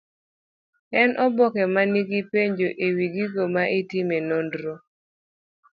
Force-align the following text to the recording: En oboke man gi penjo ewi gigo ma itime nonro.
En 1.01 1.09
oboke 1.25 1.63
man 1.73 1.89
gi 2.09 2.19
penjo 2.31 2.67
ewi 2.85 3.05
gigo 3.13 3.43
ma 3.53 3.63
itime 3.79 4.17
nonro. 4.29 4.73